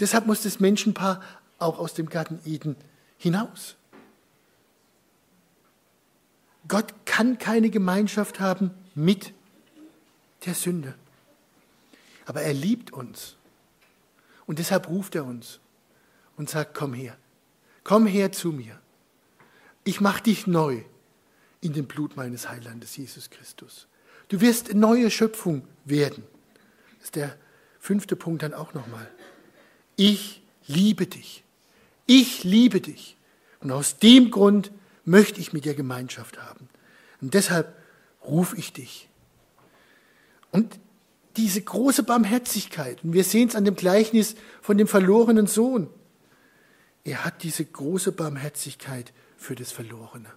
[0.00, 1.22] Deshalb muss das Menschenpaar
[1.58, 2.76] auch aus dem Garten Eden
[3.18, 3.76] hinaus.
[6.68, 9.32] Gott kann keine Gemeinschaft haben mit
[10.46, 10.94] der Sünde.
[12.26, 13.36] Aber er liebt uns.
[14.46, 15.60] Und deshalb ruft er uns
[16.36, 17.16] und sagt, komm her,
[17.84, 18.78] komm her zu mir.
[19.84, 20.82] Ich mache dich neu
[21.60, 23.86] in dem Blut meines Heilandes, Jesus Christus.
[24.28, 26.24] Du wirst neue Schöpfung werden.
[26.98, 27.36] Das ist der
[27.78, 29.08] fünfte Punkt dann auch nochmal.
[29.96, 31.44] Ich liebe dich.
[32.06, 33.16] Ich liebe dich.
[33.60, 34.72] Und aus dem Grund
[35.04, 36.68] möchte ich mit dir Gemeinschaft haben.
[37.20, 37.76] Und deshalb
[38.24, 39.08] rufe ich dich.
[40.50, 40.78] Und
[41.36, 45.88] diese große Barmherzigkeit, und wir sehen es an dem Gleichnis von dem verlorenen Sohn,
[47.04, 50.30] er hat diese große Barmherzigkeit für das Verlorene.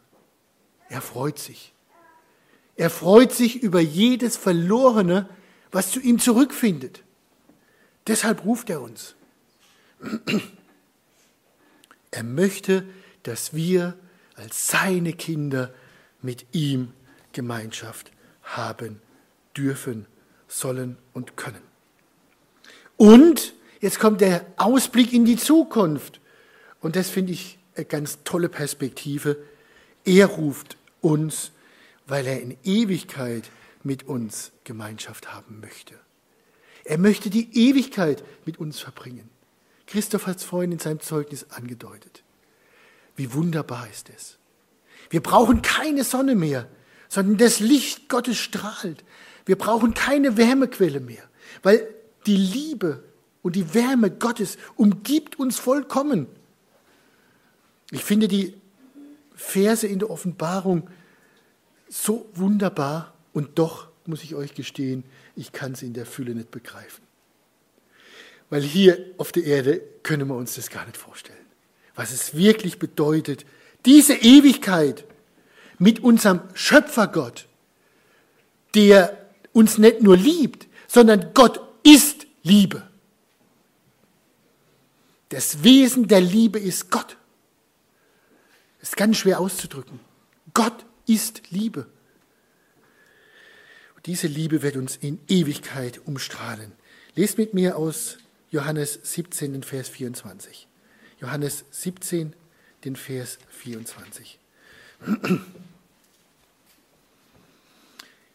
[0.89, 1.73] Er freut sich.
[2.75, 5.29] Er freut sich über jedes Verlorene,
[5.71, 7.03] was zu ihm zurückfindet.
[8.08, 9.15] Deshalb ruft er uns.
[12.12, 12.86] Er möchte,
[13.23, 13.97] dass wir
[14.36, 15.73] als seine Kinder
[16.21, 16.93] mit ihm
[17.31, 18.12] Gemeinschaft
[18.43, 19.01] haben
[19.55, 20.05] dürfen,
[20.55, 21.61] sollen und können.
[22.97, 26.21] Und jetzt kommt der Ausblick in die Zukunft.
[26.79, 29.37] Und das finde ich eine ganz tolle Perspektive.
[30.05, 31.51] Er ruft uns,
[32.07, 33.49] weil er in Ewigkeit
[33.83, 35.95] mit uns Gemeinschaft haben möchte.
[36.85, 39.29] Er möchte die Ewigkeit mit uns verbringen.
[39.87, 42.23] Christoph hat es vorhin in seinem Zeugnis angedeutet.
[43.15, 44.37] Wie wunderbar ist es.
[45.09, 46.67] Wir brauchen keine Sonne mehr,
[47.09, 49.03] sondern das Licht Gottes strahlt.
[49.45, 51.23] Wir brauchen keine Wärmequelle mehr,
[51.63, 51.88] weil
[52.25, 53.03] die Liebe
[53.41, 56.27] und die Wärme Gottes umgibt uns vollkommen.
[57.91, 58.55] Ich finde die
[59.36, 60.89] Verse in der Offenbarung
[61.88, 65.03] so wunderbar und doch muss ich euch gestehen,
[65.36, 67.03] ich kann sie in der Fülle nicht begreifen.
[68.49, 71.45] Weil hier auf der Erde können wir uns das gar nicht vorstellen
[71.95, 73.45] was es wirklich bedeutet,
[73.86, 75.05] diese Ewigkeit
[75.79, 77.47] mit unserem Schöpfergott,
[78.75, 79.24] der
[79.55, 82.87] uns nicht nur liebt, sondern Gott ist Liebe.
[85.29, 87.17] Das Wesen der Liebe ist Gott.
[88.79, 89.99] Das ist ganz schwer auszudrücken.
[90.53, 91.87] Gott ist Liebe.
[93.95, 96.73] Und diese Liebe wird uns in Ewigkeit umstrahlen.
[97.15, 98.17] Lest mit mir aus
[98.51, 100.67] Johannes 17, Vers 24.
[101.19, 102.33] Johannes 17,
[102.83, 104.37] den Vers 24.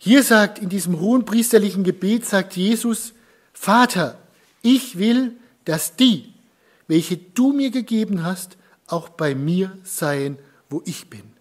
[0.02, 3.12] Hier sagt in diesem hohen priesterlichen Gebet, sagt Jesus,
[3.52, 4.18] Vater,
[4.62, 5.36] ich will,
[5.66, 6.32] dass die,
[6.88, 10.38] welche du mir gegeben hast, auch bei mir seien,
[10.70, 11.34] wo ich bin,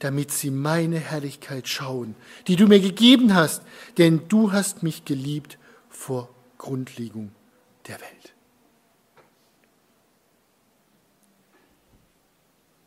[0.00, 2.14] damit sie meine Herrlichkeit schauen,
[2.46, 3.62] die du mir gegeben hast,
[3.96, 5.56] denn du hast mich geliebt
[5.88, 7.32] vor Grundlegung
[7.88, 8.34] der Welt.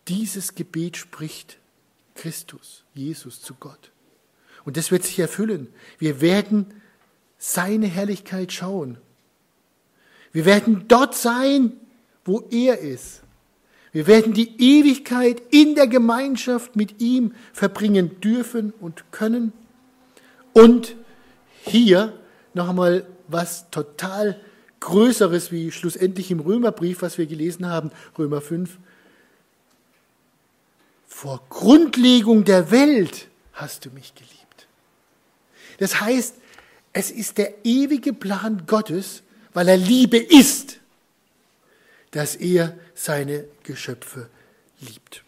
[0.08, 1.58] Dieses Gebet spricht
[2.14, 3.92] Christus, Jesus zu Gott.
[4.68, 5.70] Und das wird sich erfüllen.
[5.98, 6.66] Wir werden
[7.38, 8.98] seine Herrlichkeit schauen.
[10.34, 11.72] Wir werden dort sein,
[12.26, 13.22] wo er ist.
[13.94, 19.54] Wir werden die Ewigkeit in der Gemeinschaft mit ihm verbringen dürfen und können.
[20.52, 20.98] Und
[21.62, 22.12] hier
[22.54, 24.38] noch einmal was total
[24.82, 28.78] Größeres wie schlussendlich im Römerbrief, was wir gelesen haben, Römer 5.
[31.08, 34.47] Vor Grundlegung der Welt hast du mich geliebt.
[35.78, 36.36] Das heißt,
[36.94, 40.80] es ist der ewige Plan Gottes, weil er Liebe ist,
[42.12, 44.30] dass er seine Geschöpfe
[44.80, 45.24] liebt.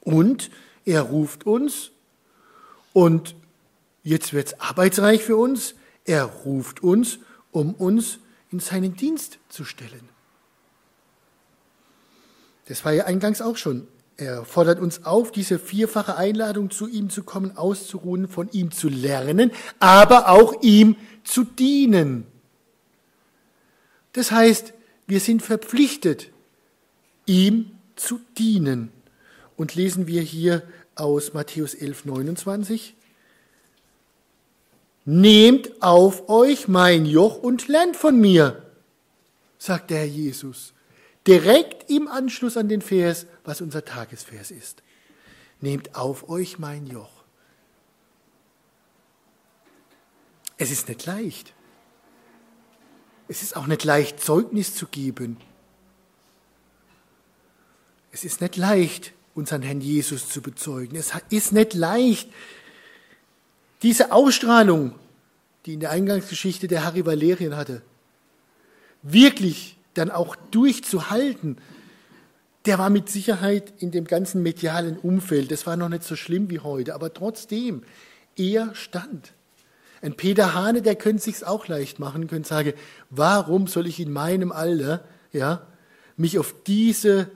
[0.00, 0.50] Und
[0.84, 1.90] er ruft uns,
[2.94, 3.34] und
[4.02, 5.74] jetzt wird es arbeitsreich für uns,
[6.04, 7.18] er ruft uns,
[7.52, 8.18] um uns
[8.50, 10.08] in seinen Dienst zu stellen.
[12.66, 13.86] Das war ja eingangs auch schon
[14.20, 18.88] er fordert uns auf, diese vierfache Einladung zu ihm zu kommen, auszuruhen, von ihm zu
[18.88, 22.26] lernen, aber auch ihm zu dienen.
[24.12, 24.74] Das heißt,
[25.06, 26.30] wir sind verpflichtet,
[27.26, 28.90] ihm zu dienen.
[29.56, 30.64] Und lesen wir hier
[30.96, 32.96] aus Matthäus 11, 29.
[35.04, 38.64] Nehmt auf euch mein Joch und lernt von mir,
[39.58, 40.74] sagt der Herr Jesus
[41.28, 44.82] direkt im Anschluss an den Vers, was unser Tagesvers ist.
[45.60, 47.24] Nehmt auf euch mein Joch.
[50.58, 51.54] Es ist nicht leicht.
[53.26, 55.38] Es ist auch nicht leicht, Zeugnis zu geben.
[58.12, 60.96] Es ist nicht leicht, unseren Herrn Jesus zu bezeugen.
[60.96, 62.30] Es ist nicht leicht,
[63.82, 64.94] diese Ausstrahlung,
[65.64, 67.82] die in der Eingangsgeschichte der Harry Valerien hatte,
[69.02, 71.58] wirklich dann auch durchzuhalten.
[72.68, 76.50] Der war mit Sicherheit in dem ganzen medialen Umfeld, das war noch nicht so schlimm
[76.50, 77.82] wie heute, aber trotzdem,
[78.36, 79.32] er stand.
[80.02, 82.74] Ein Peter Hane, der könnte sich's auch leicht machen, könnte sagen,
[83.08, 85.02] warum soll ich in meinem Alter,
[85.32, 85.66] ja,
[86.18, 87.30] mich auf diese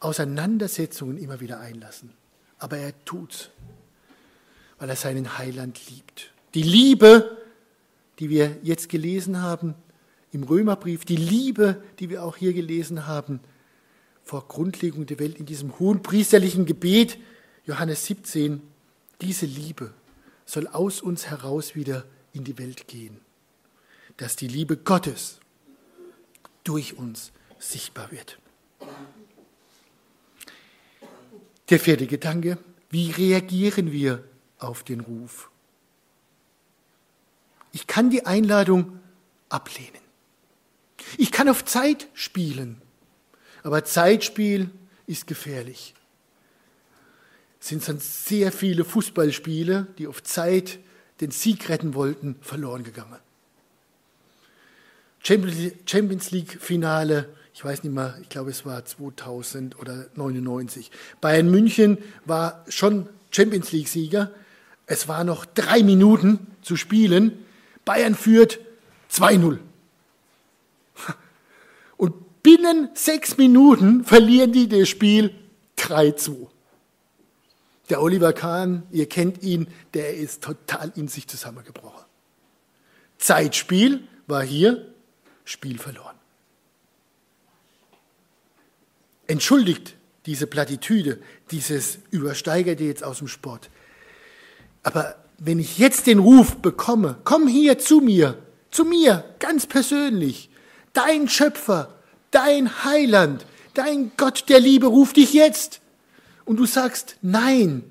[0.00, 2.10] Auseinandersetzungen immer wieder einlassen?
[2.58, 3.50] Aber er tut's,
[4.80, 6.32] weil er seinen Heiland liebt.
[6.54, 7.36] Die Liebe,
[8.18, 9.76] die wir jetzt gelesen haben
[10.32, 13.38] im Römerbrief, die Liebe, die wir auch hier gelesen haben
[14.26, 17.16] vor Grundlegung der Welt in diesem hohen priesterlichen Gebet,
[17.64, 18.60] Johannes 17,
[19.20, 19.94] diese Liebe
[20.44, 23.20] soll aus uns heraus wieder in die Welt gehen,
[24.16, 25.38] dass die Liebe Gottes
[26.64, 28.40] durch uns sichtbar wird.
[31.70, 32.58] Der vierte Gedanke,
[32.90, 34.24] wie reagieren wir
[34.58, 35.50] auf den Ruf?
[37.70, 38.98] Ich kann die Einladung
[39.48, 40.02] ablehnen.
[41.16, 42.82] Ich kann auf Zeit spielen,
[43.66, 44.70] aber Zeitspiel
[45.06, 45.94] ist gefährlich
[47.66, 50.78] sind dann sehr viele Fußballspiele, die auf Zeit
[51.20, 53.18] den Sieg retten wollten, verloren gegangen.
[55.20, 60.92] Champions League Finale, ich weiß nicht mehr, ich glaube es war 2000 oder 99.
[61.20, 64.30] Bayern München war schon Champions League Sieger.
[64.86, 67.44] Es war noch drei Minuten zu spielen.
[67.84, 68.60] Bayern führt
[69.10, 69.58] 2-0.
[72.46, 75.34] Binnen sechs Minuten verlieren die das Spiel
[75.78, 76.46] 3-2.
[77.90, 82.04] Der Oliver Kahn, ihr kennt ihn, der ist total in sich zusammengebrochen.
[83.18, 84.94] Zeitspiel war hier,
[85.44, 86.14] Spiel verloren.
[89.26, 91.18] Entschuldigt diese Plattitüde,
[91.50, 93.70] dieses Übersteigerte jetzt aus dem Sport.
[94.84, 98.38] Aber wenn ich jetzt den Ruf bekomme, komm hier zu mir,
[98.70, 100.48] zu mir, ganz persönlich,
[100.92, 101.95] dein Schöpfer,
[102.36, 105.80] dein Heiland, dein Gott der Liebe ruft dich jetzt
[106.44, 107.82] und du sagst Nein,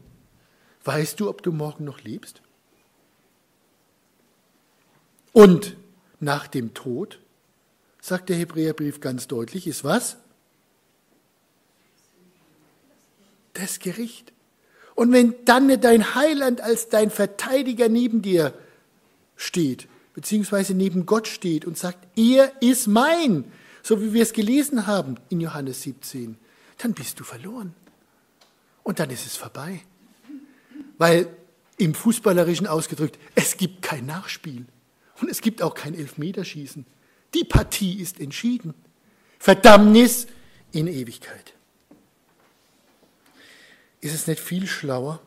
[0.83, 2.41] weißt du, ob du morgen noch lebst?
[5.33, 5.75] Und
[6.19, 7.19] nach dem Tod,
[7.99, 10.17] sagt der Hebräerbrief ganz deutlich, ist was?
[13.53, 14.31] Das Gericht.
[14.93, 18.53] Und wenn dann dein Heiland als dein Verteidiger neben dir
[19.35, 23.51] steht, beziehungsweise neben Gott steht und sagt, er ist mein,
[23.85, 26.39] so wie wir es gelesen haben in Johannes 17,
[26.79, 27.75] dann bist du verloren
[28.81, 29.79] und dann ist es vorbei.
[30.97, 31.29] Weil
[31.77, 34.65] im Fußballerischen ausgedrückt, es gibt kein Nachspiel
[35.21, 36.83] und es gibt auch kein Elfmeterschießen.
[37.35, 38.73] Die Partie ist entschieden.
[39.37, 40.25] Verdammnis
[40.71, 41.53] in Ewigkeit.
[44.01, 45.21] Ist es nicht viel schlauer,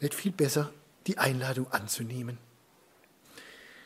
[0.00, 0.72] nicht viel besser,
[1.08, 2.38] die Einladung anzunehmen?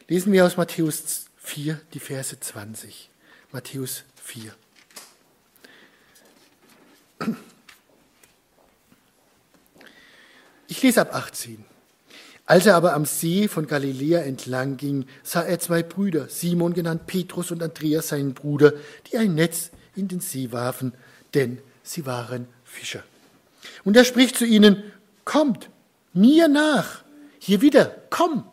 [0.09, 3.11] Lesen wir aus Matthäus 4, die Verse 20.
[3.51, 4.55] Matthäus 4.
[10.69, 11.65] Ich lese ab 18.
[12.47, 17.07] Als er aber am See von Galiläa entlang ging, sah er zwei Brüder, Simon genannt
[17.07, 18.73] Petrus und Andreas seinen Bruder,
[19.11, 20.95] die ein Netz in den See warfen,
[21.35, 23.05] denn sie waren Fischer.
[23.85, 24.83] Und er spricht zu ihnen,
[25.25, 25.69] kommt
[26.13, 27.05] mir nach.
[27.39, 28.45] Hier wieder, komm,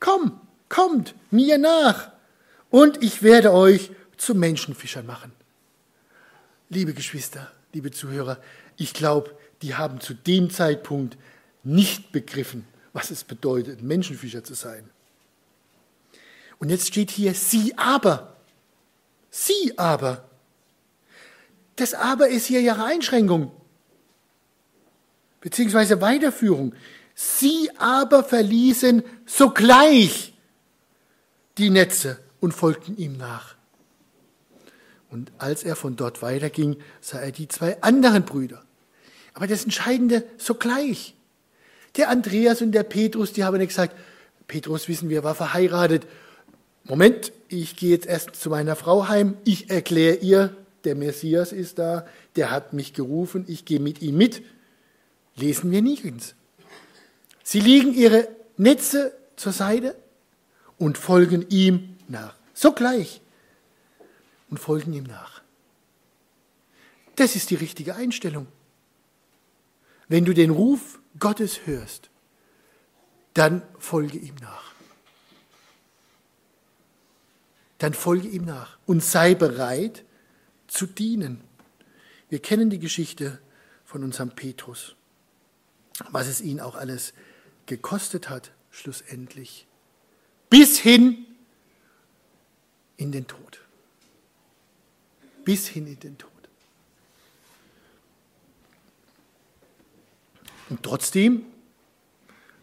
[0.00, 2.12] komm, kommt mir nach.
[2.70, 5.32] Und ich werde euch zu Menschenfischern machen.
[6.68, 8.38] Liebe Geschwister, liebe Zuhörer,
[8.76, 11.16] ich glaube, die haben zu dem Zeitpunkt
[11.64, 14.88] nicht begriffen, was es bedeutet, Menschenfischer zu sein.
[16.58, 18.36] Und jetzt steht hier sie aber.
[19.30, 20.28] Sie aber.
[21.76, 23.52] Das aber ist hier ihre Einschränkung,
[25.40, 26.74] beziehungsweise Weiterführung.
[27.14, 30.32] Sie aber verließen sogleich
[31.56, 33.54] die Netze und folgten ihm nach.
[35.10, 38.62] Und als er von dort weiterging, sah er die zwei anderen Brüder.
[39.34, 41.14] Aber das Entscheidende sogleich.
[41.96, 43.96] Der Andreas und der Petrus, die haben gesagt,
[44.46, 46.06] Petrus, wissen wir, war verheiratet.
[46.84, 51.78] Moment, ich gehe jetzt erst zu meiner Frau heim, ich erkläre ihr, der Messias ist
[51.78, 54.42] da, der hat mich gerufen, ich gehe mit ihm mit.
[55.36, 56.34] Lesen wir nirgends.
[57.42, 59.96] Sie legen ihre Netze zur Seite
[60.78, 62.34] und folgen ihm nach.
[62.54, 63.20] Sogleich.
[64.50, 65.42] Und folgen ihm nach.
[67.16, 68.46] Das ist die richtige Einstellung.
[70.08, 72.10] Wenn du den Ruf Gottes hörst,
[73.34, 74.72] dann folge ihm nach.
[77.78, 80.04] Dann folge ihm nach und sei bereit
[80.66, 81.42] zu dienen.
[82.28, 83.38] Wir kennen die Geschichte
[83.84, 84.96] von unserem Petrus,
[86.10, 87.12] was es ihn auch alles
[87.66, 89.66] gekostet hat, schlussendlich,
[90.50, 91.26] bis hin
[92.98, 93.60] in den Tod.
[95.44, 96.30] Bis hin in den Tod.
[100.68, 101.46] Und trotzdem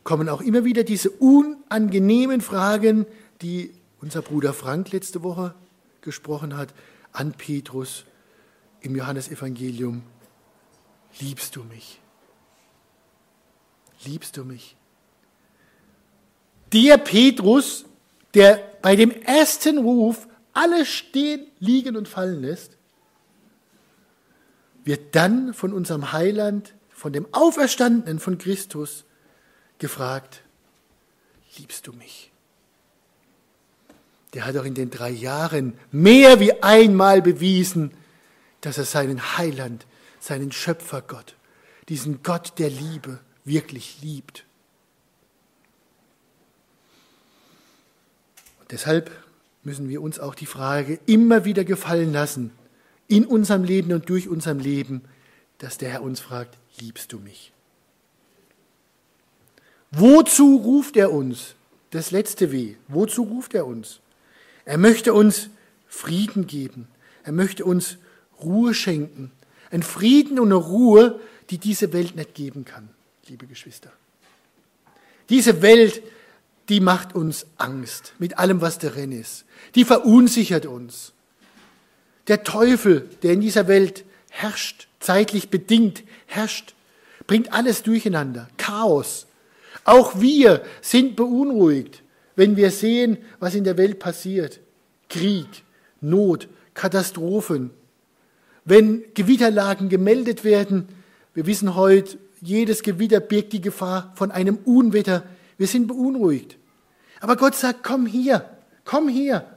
[0.03, 3.07] kommen auch immer wieder diese unangenehmen Fragen,
[3.41, 5.55] die unser Bruder Frank letzte Woche
[6.01, 6.73] gesprochen hat,
[7.11, 8.05] an Petrus
[8.81, 10.03] im Johannesevangelium.
[11.19, 11.99] Liebst du mich?
[14.03, 14.75] Liebst du mich?
[16.71, 17.85] Der Petrus,
[18.35, 22.77] der bei dem ersten Ruf alles stehen, liegen und fallen lässt,
[24.83, 29.03] wird dann von unserem Heiland, von dem Auferstandenen von Christus
[29.79, 30.41] gefragt,
[31.57, 32.31] liebst du mich?
[34.33, 37.91] Der hat auch in den drei Jahren mehr wie einmal bewiesen,
[38.61, 39.85] dass er seinen Heiland,
[40.19, 41.35] seinen Schöpfergott,
[41.89, 44.45] diesen Gott der Liebe wirklich liebt.
[48.71, 49.11] Deshalb
[49.63, 52.51] müssen wir uns auch die Frage immer wieder gefallen lassen,
[53.07, 55.01] in unserem Leben und durch unserem Leben,
[55.57, 57.51] dass der Herr uns fragt, liebst du mich?
[59.91, 61.55] Wozu ruft er uns?
[61.91, 62.75] Das letzte Weh.
[62.87, 64.01] Wozu ruft er uns?
[64.65, 65.49] Er möchte uns
[65.87, 66.87] Frieden geben.
[67.23, 67.97] Er möchte uns
[68.41, 69.31] Ruhe schenken.
[69.71, 72.89] Ein Frieden und eine Ruhe, die diese Welt nicht geben kann,
[73.27, 73.91] liebe Geschwister.
[75.29, 76.01] Diese Welt,
[76.69, 79.45] die macht uns Angst mit allem, was darin ist.
[79.75, 81.13] Die verunsichert uns.
[82.27, 86.73] Der Teufel, der in dieser Welt herrscht, zeitlich bedingt herrscht,
[87.27, 88.47] bringt alles durcheinander.
[88.57, 89.27] Chaos,
[89.83, 92.01] auch wir sind beunruhigt,
[92.35, 94.59] wenn wir sehen, was in der Welt passiert.
[95.09, 95.63] Krieg,
[96.01, 97.69] Not, Katastrophen.
[98.65, 100.87] Wenn Gewitterlagen gemeldet werden,
[101.35, 105.23] wir wissen heute, jedes Gewitter birgt die Gefahr von einem Unwetter.
[105.57, 106.57] Wir sind beunruhigt.
[107.21, 108.49] Aber Gott sagt, komm hier,
[108.83, 109.49] komm hier.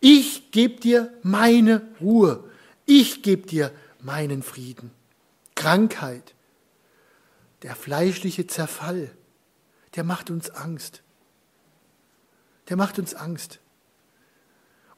[0.00, 2.44] Ich gebe dir meine Ruhe.
[2.86, 4.90] Ich gebe dir meinen Frieden.
[5.54, 6.34] Krankheit,
[7.62, 9.10] der fleischliche Zerfall,
[9.96, 11.02] der macht uns Angst.
[12.68, 13.60] Der macht uns Angst.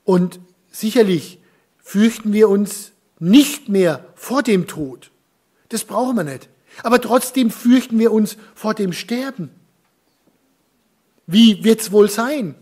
[0.05, 1.41] Und sicherlich
[1.79, 5.11] fürchten wir uns nicht mehr vor dem Tod.
[5.68, 6.49] Das brauchen wir nicht.
[6.83, 9.51] Aber trotzdem fürchten wir uns vor dem Sterben.
[11.27, 12.55] Wie wird's wohl sein?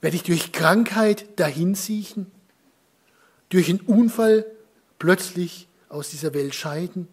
[0.00, 2.30] Werde ich durch Krankheit dahinsiechen?
[3.48, 4.46] Durch einen Unfall
[4.98, 7.08] plötzlich aus dieser Welt scheiden?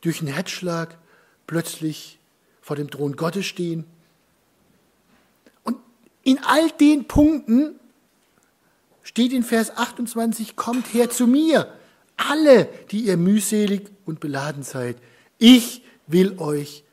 [0.00, 0.98] Durch einen Herzschlag
[1.46, 2.18] plötzlich
[2.60, 3.84] vor dem Thron Gottes stehen.
[5.64, 5.76] Und
[6.22, 7.78] in all den Punkten
[9.02, 11.72] steht in Vers 28, kommt her zu mir,
[12.16, 14.96] alle, die ihr mühselig und beladen seid.
[15.38, 16.84] Ich will euch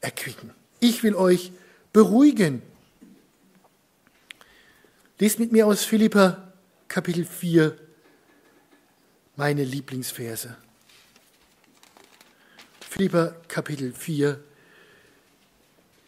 [0.00, 0.50] erquicken.
[0.80, 1.52] Ich will euch
[1.92, 2.62] beruhigen.
[5.18, 6.52] Lest mit mir aus Philippa
[6.88, 7.76] Kapitel 4
[9.36, 10.56] meine Lieblingsverse.
[12.80, 14.40] Philippa Kapitel 4,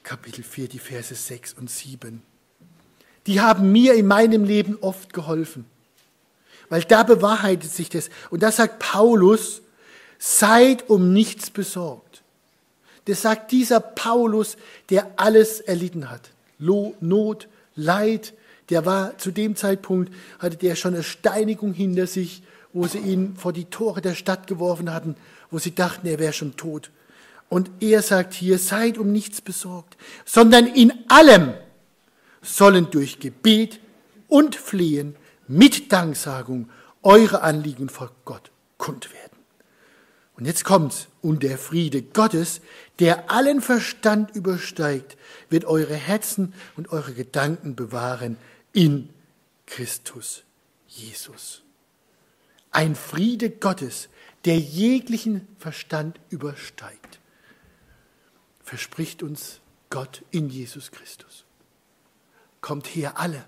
[0.02, 2.22] Kapitel 4, die Verse 6 und 7.
[3.26, 5.66] Die haben mir in meinem Leben oft geholfen,
[6.70, 8.08] weil da bewahrheitet sich das.
[8.30, 9.60] Und da sagt Paulus,
[10.18, 12.07] seid um nichts besorgt.
[13.08, 14.58] Das sagt dieser Paulus,
[14.90, 16.30] der alles erlitten hat.
[16.58, 18.34] Not, Leid,
[18.68, 22.42] der war zu dem Zeitpunkt, hatte der schon eine Steinigung hinter sich,
[22.74, 25.16] wo sie ihn vor die Tore der Stadt geworfen hatten,
[25.50, 26.90] wo sie dachten, er wäre schon tot.
[27.48, 29.96] Und er sagt hier, seid um nichts besorgt,
[30.26, 31.54] sondern in allem
[32.42, 33.80] sollen durch Gebet
[34.28, 36.68] und Flehen mit Danksagung
[37.02, 39.38] eure Anliegen vor Gott kund werden.
[40.36, 41.07] Und jetzt kommt's.
[41.28, 42.62] Und der Friede Gottes,
[43.00, 45.18] der allen Verstand übersteigt,
[45.50, 48.38] wird eure Herzen und eure Gedanken bewahren
[48.72, 49.10] in
[49.66, 50.44] Christus
[50.86, 51.64] Jesus.
[52.70, 54.08] Ein Friede Gottes,
[54.46, 57.20] der jeglichen Verstand übersteigt
[58.62, 59.60] verspricht uns
[59.90, 61.44] Gott in Jesus Christus.
[62.62, 63.44] Kommt her alle,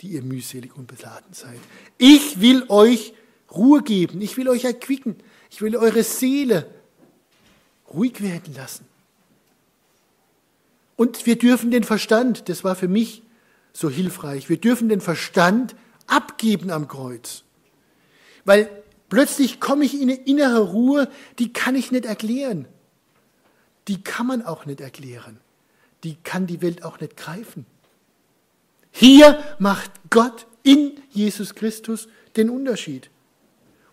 [0.00, 1.58] die ihr mühselig und beladen seid.
[1.98, 3.14] Ich will euch
[3.50, 5.16] Ruhe geben, ich will euch erquicken,
[5.50, 6.72] ich will eure Seele
[7.92, 8.86] ruhig werden lassen.
[10.96, 13.22] Und wir dürfen den Verstand, das war für mich
[13.72, 15.76] so hilfreich, wir dürfen den Verstand
[16.06, 17.42] abgeben am Kreuz.
[18.44, 18.70] Weil
[19.08, 22.66] plötzlich komme ich in eine innere Ruhe, die kann ich nicht erklären
[23.88, 25.40] die kann man auch nicht erklären.
[26.04, 27.66] die kann die Welt auch nicht greifen.
[28.92, 32.06] Hier macht Gott in Jesus Christus
[32.36, 33.10] den Unterschied.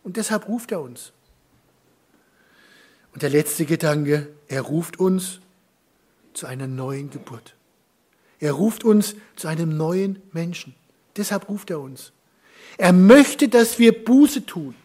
[0.04, 1.12] Und deshalb ruft er uns.
[3.14, 5.40] Und der letzte Gedanke, er ruft uns
[6.34, 7.56] zu einer neuen Geburt.
[8.40, 10.76] Er ruft uns zu einem neuen Menschen.
[11.16, 12.12] Deshalb ruft er uns.
[12.78, 14.76] Er möchte, dass wir Buße tun,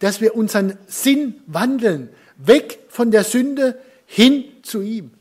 [0.00, 5.12] dass wir unseren Sinn wandeln, weg von der Sünde hin zu ihm.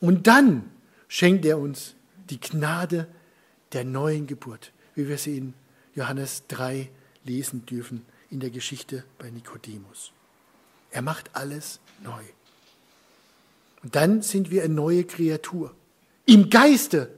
[0.00, 0.70] Und dann
[1.08, 1.94] schenkt er uns
[2.30, 3.08] die Gnade
[3.72, 5.54] der neuen Geburt, wie wir sie in
[5.94, 6.88] Johannes 3
[7.24, 10.12] lesen dürfen in der Geschichte bei Nikodemus.
[10.90, 12.22] Er macht alles neu.
[13.82, 15.74] Und dann sind wir eine neue Kreatur.
[16.26, 17.10] Im Geiste,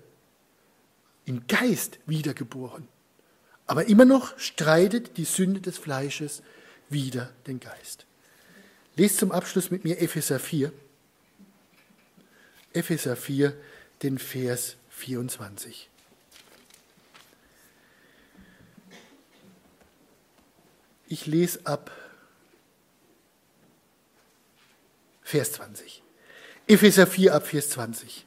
[1.24, 2.88] im Geist wiedergeboren.
[3.66, 6.42] Aber immer noch streitet die Sünde des Fleisches
[6.88, 8.06] wider den Geist.
[8.96, 10.72] Lest zum Abschluss mit mir Epheser 4.
[12.74, 13.54] Epheser 4,
[14.02, 15.88] den Vers 24.
[21.08, 21.90] Ich lese ab
[25.22, 26.02] Vers 20.
[26.66, 28.26] Epheser 4 ab Vers 20.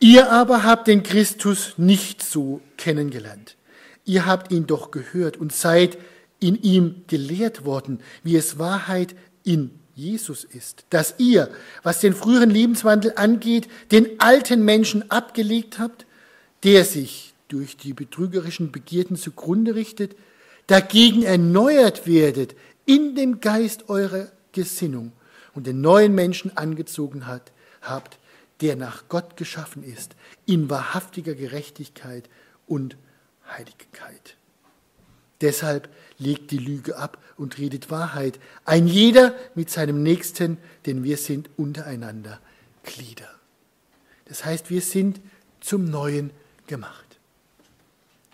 [0.00, 3.56] Ihr aber habt den Christus nicht so kennengelernt.
[4.04, 5.98] Ihr habt ihn doch gehört und seid
[6.40, 9.14] in ihm gelehrt worden, wie es Wahrheit
[9.44, 10.84] in Jesus ist.
[10.90, 11.50] Dass ihr,
[11.82, 16.06] was den früheren Lebenswandel angeht, den alten Menschen abgelegt habt,
[16.64, 20.16] der sich durch die betrügerischen Begierden zugrunde richtet,
[20.66, 25.12] dagegen erneuert werdet in dem Geist eurer Gesinnung
[25.54, 27.52] und den neuen Menschen angezogen hat,
[27.82, 28.18] habt,
[28.60, 32.28] der nach Gott geschaffen ist, in wahrhaftiger Gerechtigkeit
[32.66, 32.96] und
[33.48, 34.36] Heiligkeit.
[35.40, 35.88] Deshalb
[36.18, 41.50] legt die Lüge ab und redet Wahrheit, ein jeder mit seinem Nächsten, denn wir sind
[41.56, 42.40] untereinander
[42.84, 43.28] Glieder.
[44.26, 45.20] Das heißt, wir sind
[45.60, 46.30] zum Neuen
[46.66, 47.18] gemacht.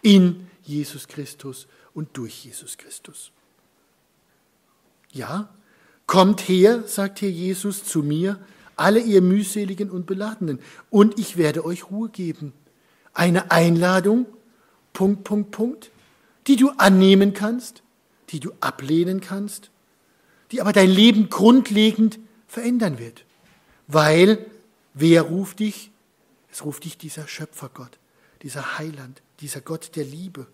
[0.03, 3.33] In Jesus Christus und durch Jesus Christus.
[5.13, 5.49] Ja,
[6.11, 8.37] kommt her, sagt hier Jesus zu mir,
[8.75, 10.59] alle ihr mühseligen und beladenen,
[10.91, 12.53] und ich werde euch Ruhe geben.
[13.15, 14.27] Eine Einladung,
[14.93, 15.93] Punkt, Punkt, Punkt,
[16.49, 17.85] die du annehmen kannst,
[18.31, 19.71] die du ablehnen kannst,
[20.51, 23.25] die aber dein Leben grundlegend verändern wird.
[23.87, 24.45] Weil,
[24.95, 25.93] wer ruft dich?
[26.51, 28.01] Es ruft dich dieser Schöpfergott,
[28.43, 30.49] dieser Heiland, dieser Gott der Liebe.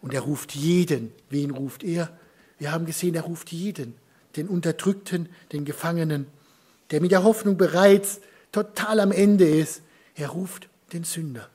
[0.00, 1.12] Und er ruft jeden.
[1.28, 2.18] Wen ruft er?
[2.58, 3.94] Wir haben gesehen, er ruft jeden.
[4.36, 6.26] Den Unterdrückten, den Gefangenen,
[6.90, 8.20] der mit der Hoffnung bereits
[8.52, 9.82] total am Ende ist.
[10.14, 11.48] Er ruft den Sünder.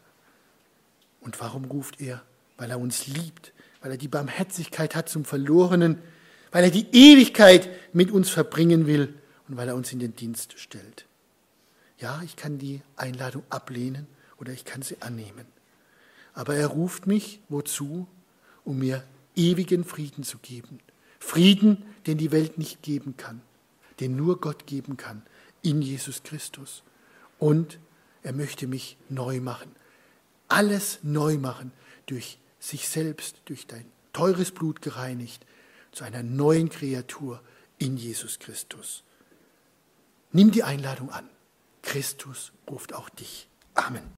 [1.22, 2.22] Und warum ruft er?
[2.58, 6.00] Weil er uns liebt, weil er die Barmherzigkeit hat zum Verlorenen,
[6.52, 9.14] weil er die Ewigkeit mit uns verbringen will
[9.48, 11.06] und weil er uns in den Dienst stellt.
[11.98, 14.08] Ja, ich kann die Einladung ablehnen
[14.38, 15.46] oder ich kann sie annehmen.
[16.34, 18.08] Aber er ruft mich wozu?
[18.66, 19.04] um mir
[19.36, 20.80] ewigen Frieden zu geben.
[21.26, 23.42] Frieden, den die Welt nicht geben kann,
[24.00, 25.24] den nur Gott geben kann,
[25.64, 26.84] in Jesus Christus.
[27.40, 27.80] Und
[28.22, 29.76] er möchte mich neu machen.
[30.48, 31.72] Alles neu machen,
[32.06, 35.48] durch sich selbst, durch dein teures Blut gereinigt,
[35.92, 37.42] zu einer neuen Kreatur
[37.80, 39.04] in Jesus Christus.
[40.32, 41.28] Nimm die Einladung an.
[41.82, 43.50] Christus ruft auch dich.
[43.74, 44.06] Amen.